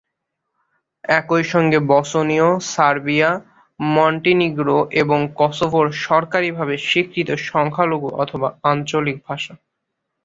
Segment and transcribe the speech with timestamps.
[1.09, 3.29] একই সঙ্গে বসনীয় Serbia,
[3.79, 9.53] Montenegro এবং কসোভোর সরকারীভাবে স্বীকৃত সংখ্যালঘু অথবা আঞ্চলিক ভাষা।